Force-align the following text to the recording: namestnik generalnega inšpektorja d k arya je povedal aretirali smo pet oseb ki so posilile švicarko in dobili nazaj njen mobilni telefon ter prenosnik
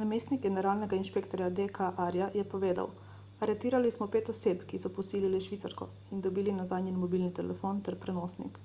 namestnik 0.00 0.42
generalnega 0.42 0.98
inšpektorja 1.00 1.48
d 1.60 1.66
k 1.78 1.88
arya 2.04 2.28
je 2.34 2.44
povedal 2.52 2.92
aretirali 3.46 3.90
smo 3.96 4.08
pet 4.18 4.32
oseb 4.34 4.64
ki 4.74 4.82
so 4.84 4.92
posilile 5.00 5.42
švicarko 5.48 5.90
in 6.18 6.24
dobili 6.28 6.56
nazaj 6.62 6.88
njen 6.88 7.02
mobilni 7.08 7.34
telefon 7.42 7.84
ter 7.90 8.00
prenosnik 8.08 8.64